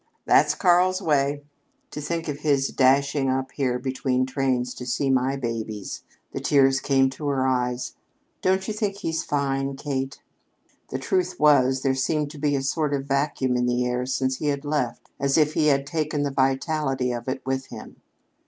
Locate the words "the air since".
13.67-14.37